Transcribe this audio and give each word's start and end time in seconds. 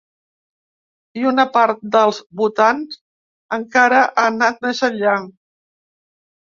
I 1.21 1.25
una 1.31 1.45
part 1.57 1.83
del 1.97 2.15
votants 2.41 2.99
encara 3.61 4.03
ha 4.11 4.27
anat 4.35 4.63
més 4.69 4.85
enllà. 4.93 5.19